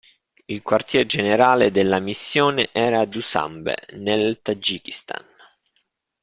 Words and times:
Il 0.47 0.63
quartier 0.63 1.05
generale 1.05 1.69
della 1.69 1.99
missione 1.99 2.69
era 2.71 3.01
a 3.01 3.05
Dušanbe, 3.05 3.75
nel 3.99 4.41
Tagikistan. 4.41 5.23